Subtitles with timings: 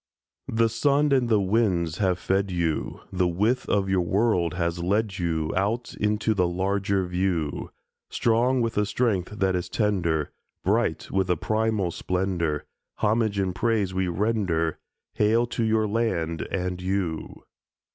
[0.47, 5.19] The sun and the winds have fed you; The width of your world has led
[5.19, 7.69] you Out into the larger view;
[8.09, 10.31] Strong with a strength that is tender,
[10.63, 14.79] Bright with a primal splendour, Homage and praise we render—
[15.13, 17.43] Hail to your land and you!